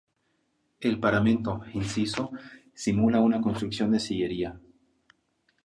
[0.79, 2.31] El paramento, inciso,
[2.73, 4.59] simula una construcción de sillería.